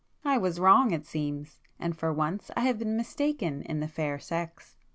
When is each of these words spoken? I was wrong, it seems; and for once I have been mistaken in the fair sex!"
I 0.25 0.39
was 0.39 0.59
wrong, 0.59 0.89
it 0.89 1.05
seems; 1.05 1.59
and 1.77 1.95
for 1.95 2.11
once 2.11 2.49
I 2.57 2.61
have 2.61 2.79
been 2.79 2.97
mistaken 2.97 3.61
in 3.61 3.81
the 3.81 3.87
fair 3.87 4.17
sex!" 4.17 4.75